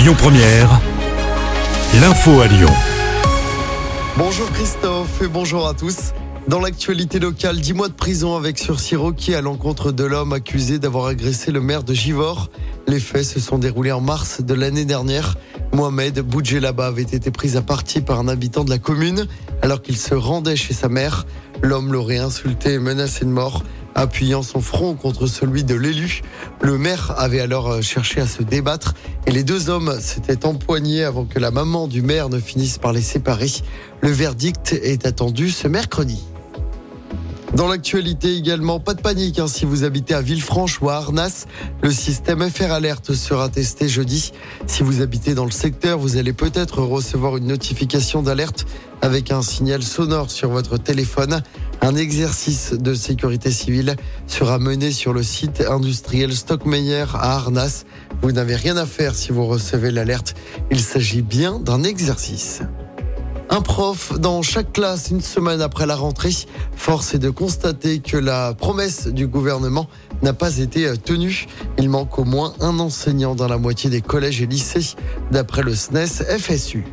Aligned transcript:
Lyon 0.00 0.14
Première, 0.16 0.80
l'info 2.00 2.40
à 2.40 2.46
Lyon. 2.46 2.70
Bonjour 4.16 4.50
Christophe 4.50 5.20
et 5.20 5.28
bonjour 5.28 5.68
à 5.68 5.74
tous. 5.74 6.14
Dans 6.48 6.58
l'actualité 6.58 7.18
locale, 7.18 7.60
10 7.60 7.74
mois 7.74 7.88
de 7.88 7.92
prison 7.92 8.34
avec 8.34 8.58
sursis 8.58 8.96
requis 8.96 9.34
à 9.34 9.42
l'encontre 9.42 9.92
de 9.92 10.04
l'homme 10.04 10.32
accusé 10.32 10.78
d'avoir 10.78 11.04
agressé 11.04 11.52
le 11.52 11.60
maire 11.60 11.82
de 11.82 11.92
Givors. 11.92 12.48
Les 12.86 12.98
faits 12.98 13.24
se 13.24 13.40
sont 13.40 13.58
déroulés 13.58 13.92
en 13.92 14.00
mars 14.00 14.40
de 14.40 14.54
l'année 14.54 14.86
dernière. 14.86 15.36
Mohamed 15.74 16.20
Boudjelaba 16.20 16.86
avait 16.86 17.02
été 17.02 17.30
pris 17.30 17.58
à 17.58 17.60
partie 17.62 18.00
par 18.00 18.20
un 18.20 18.28
habitant 18.28 18.64
de 18.64 18.70
la 18.70 18.78
commune 18.78 19.26
alors 19.60 19.82
qu'il 19.82 19.98
se 19.98 20.14
rendait 20.14 20.56
chez 20.56 20.72
sa 20.72 20.88
mère. 20.88 21.26
L'homme 21.60 21.92
l'aurait 21.92 22.16
insulté 22.16 22.72
et 22.72 22.78
menacé 22.78 23.26
de 23.26 23.30
mort 23.30 23.62
appuyant 24.00 24.42
son 24.42 24.60
front 24.60 24.94
contre 24.94 25.26
celui 25.26 25.62
de 25.62 25.74
l'élu. 25.74 26.22
Le 26.62 26.78
maire 26.78 27.14
avait 27.18 27.40
alors 27.40 27.68
euh, 27.70 27.82
cherché 27.82 28.20
à 28.20 28.26
se 28.26 28.42
débattre 28.42 28.94
et 29.26 29.30
les 29.30 29.44
deux 29.44 29.68
hommes 29.68 30.00
s'étaient 30.00 30.46
empoignés 30.46 31.04
avant 31.04 31.26
que 31.26 31.38
la 31.38 31.50
maman 31.50 31.86
du 31.86 32.00
maire 32.00 32.30
ne 32.30 32.38
finisse 32.38 32.78
par 32.78 32.92
les 32.92 33.02
séparer. 33.02 33.50
Le 34.00 34.10
verdict 34.10 34.72
est 34.72 35.06
attendu 35.06 35.50
ce 35.50 35.68
mercredi. 35.68 36.24
Dans 37.54 37.66
l'actualité 37.66 38.36
également, 38.36 38.78
pas 38.78 38.94
de 38.94 39.00
panique 39.00 39.40
hein, 39.40 39.48
si 39.48 39.64
vous 39.64 39.82
habitez 39.82 40.14
à 40.14 40.22
Villefranche 40.22 40.80
ou 40.80 40.88
à 40.88 40.94
Arnas. 40.94 41.46
Le 41.82 41.90
système 41.90 42.48
FR 42.48 42.70
Alerte 42.70 43.12
sera 43.12 43.48
testé 43.48 43.88
jeudi. 43.88 44.32
Si 44.66 44.84
vous 44.84 45.02
habitez 45.02 45.34
dans 45.34 45.44
le 45.44 45.50
secteur, 45.50 45.98
vous 45.98 46.16
allez 46.16 46.32
peut-être 46.32 46.80
recevoir 46.80 47.36
une 47.36 47.46
notification 47.46 48.22
d'alerte 48.22 48.66
avec 49.02 49.32
un 49.32 49.42
signal 49.42 49.82
sonore 49.82 50.30
sur 50.30 50.50
votre 50.50 50.78
téléphone. 50.78 51.42
Un 51.80 51.96
exercice 51.96 52.72
de 52.72 52.94
sécurité 52.94 53.50
civile 53.50 53.96
sera 54.28 54.60
mené 54.60 54.92
sur 54.92 55.12
le 55.12 55.24
site 55.24 55.64
industriel 55.68 56.32
Stockmeyer 56.34 57.06
à 57.14 57.34
Arnas. 57.34 57.84
Vous 58.22 58.30
n'avez 58.30 58.54
rien 58.54 58.76
à 58.76 58.86
faire 58.86 59.16
si 59.16 59.32
vous 59.32 59.46
recevez 59.46 59.90
l'alerte. 59.90 60.34
Il 60.70 60.80
s'agit 60.80 61.22
bien 61.22 61.58
d'un 61.58 61.82
exercice. 61.82 62.62
Un 63.52 63.62
prof 63.62 64.12
dans 64.16 64.42
chaque 64.42 64.72
classe 64.72 65.10
une 65.10 65.20
semaine 65.20 65.60
après 65.60 65.84
la 65.84 65.96
rentrée. 65.96 66.30
Force 66.76 67.14
est 67.14 67.18
de 67.18 67.30
constater 67.30 67.98
que 67.98 68.16
la 68.16 68.54
promesse 68.54 69.08
du 69.08 69.26
gouvernement 69.26 69.88
n'a 70.22 70.32
pas 70.32 70.58
été 70.58 70.88
tenue. 70.96 71.48
Il 71.76 71.90
manque 71.90 72.16
au 72.20 72.24
moins 72.24 72.54
un 72.60 72.78
enseignant 72.78 73.34
dans 73.34 73.48
la 73.48 73.58
moitié 73.58 73.90
des 73.90 74.02
collèges 74.02 74.40
et 74.40 74.46
lycées, 74.46 74.94
d'après 75.32 75.62
le 75.62 75.74
SNES 75.74 76.38
FSU. 76.38 76.84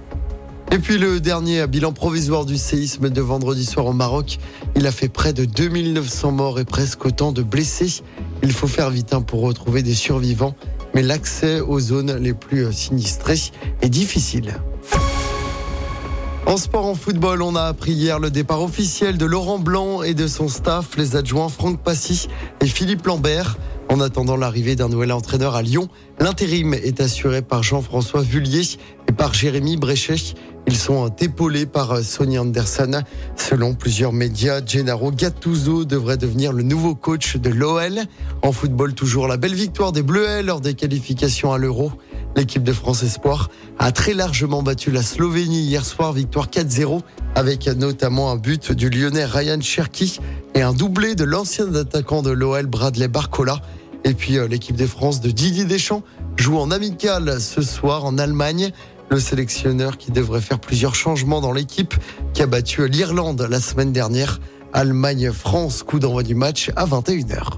Et 0.71 0.79
puis 0.79 0.97
le 0.97 1.19
dernier 1.19 1.67
bilan 1.67 1.93
provisoire 1.93 2.43
du 2.43 2.57
séisme 2.57 3.11
de 3.11 3.21
vendredi 3.21 3.63
soir 3.63 3.85
au 3.85 3.93
Maroc, 3.93 4.39
il 4.75 4.87
a 4.87 4.91
fait 4.91 5.09
près 5.09 5.33
de 5.33 5.45
2900 5.45 6.31
morts 6.31 6.59
et 6.59 6.65
presque 6.65 7.05
autant 7.05 7.31
de 7.31 7.43
blessés. 7.43 8.01
Il 8.41 8.51
faut 8.51 8.67
faire 8.67 8.89
vite 8.89 9.13
hein, 9.13 9.21
pour 9.21 9.41
retrouver 9.41 9.83
des 9.83 9.93
survivants, 9.93 10.55
mais 10.95 11.03
l'accès 11.03 11.59
aux 11.59 11.79
zones 11.79 12.17
les 12.17 12.33
plus 12.33 12.73
sinistrées 12.73 13.39
est 13.83 13.89
difficile. 13.89 14.55
En 16.47 16.55
sport, 16.55 16.85
en 16.85 16.95
football, 16.95 17.41
on 17.41 17.57
a 17.57 17.63
appris 17.63 17.91
hier 17.91 18.19
le 18.19 18.31
départ 18.31 18.61
officiel 18.61 19.17
de 19.17 19.25
Laurent 19.25 19.59
Blanc 19.59 20.01
et 20.01 20.13
de 20.13 20.27
son 20.27 20.47
staff, 20.47 20.95
les 20.95 21.17
adjoints 21.17 21.49
Franck 21.49 21.83
Passy 21.83 22.29
et 22.61 22.67
Philippe 22.67 23.05
Lambert. 23.05 23.57
En 23.89 23.99
attendant 23.99 24.37
l'arrivée 24.37 24.77
d'un 24.77 24.87
nouvel 24.87 25.11
entraîneur 25.11 25.55
à 25.55 25.61
Lyon, 25.61 25.89
l'intérim 26.21 26.73
est 26.73 27.01
assuré 27.01 27.41
par 27.41 27.63
Jean-François 27.63 28.21
Vullier 28.21 28.61
et 29.09 29.11
par 29.11 29.33
Jérémy 29.33 29.75
Bréchet. 29.75 30.35
Ils 30.67 30.77
sont 30.77 31.13
épaulés 31.19 31.65
par 31.65 31.97
Sonny 31.97 32.39
Anderson. 32.39 33.01
Selon 33.35 33.73
plusieurs 33.73 34.13
médias, 34.13 34.61
Gennaro 34.65 35.11
Gattuso 35.11 35.83
devrait 35.83 36.17
devenir 36.17 36.53
le 36.53 36.63
nouveau 36.63 36.95
coach 36.95 37.35
de 37.35 37.49
l'OL. 37.49 37.99
En 38.41 38.53
football, 38.53 38.93
toujours 38.93 39.27
la 39.27 39.35
belle 39.35 39.53
victoire 39.53 39.91
des 39.91 40.01
Bleuets 40.01 40.43
lors 40.43 40.61
des 40.61 40.75
qualifications 40.75 41.51
à 41.51 41.57
l'Euro. 41.57 41.91
L'équipe 42.37 42.61
de 42.61 42.71
France 42.71 43.01
Espoir 43.01 43.49
a 43.79 43.91
très 43.91 44.13
largement 44.13 44.61
battu 44.61 44.91
la 44.91 45.01
Slovénie 45.01 45.61
hier 45.61 45.83
soir, 45.83 46.13
victoire 46.13 46.49
4-0, 46.49 47.01
avec 47.33 47.65
notamment 47.65 48.29
un 48.29 48.35
but 48.35 48.71
du 48.71 48.91
lyonnais 48.91 49.25
Ryan 49.25 49.59
Cherki 49.59 50.19
et 50.53 50.61
un 50.61 50.73
doublé 50.73 51.15
de 51.15 51.23
l'ancien 51.23 51.73
attaquant 51.73 52.21
de 52.21 52.29
l'OL 52.29 52.67
Bradley 52.67 53.07
Barcola. 53.07 53.59
Et 54.03 54.13
puis 54.13 54.37
euh, 54.37 54.47
l'équipe 54.47 54.75
de 54.75 54.85
France 54.85 55.19
de 55.19 55.31
Didier 55.31 55.65
Deschamps 55.65 56.03
joue 56.35 56.59
en 56.59 56.69
amical 56.69 57.41
ce 57.41 57.63
soir 57.63 58.05
en 58.05 58.19
Allemagne. 58.19 58.69
Le 59.09 59.19
sélectionneur 59.19 59.97
qui 59.97 60.11
devrait 60.11 60.39
faire 60.39 60.59
plusieurs 60.59 60.93
changements 60.93 61.41
dans 61.41 61.51
l'équipe 61.51 61.95
qui 62.35 62.43
a 62.43 62.45
battu 62.45 62.87
l'Irlande 62.87 63.47
la 63.49 63.59
semaine 63.59 63.91
dernière. 63.91 64.39
Allemagne-France, 64.73 65.81
coup 65.81 65.97
d'envoi 65.97 66.21
du 66.21 66.35
match 66.35 66.69
à 66.75 66.85
21h. 66.85 67.57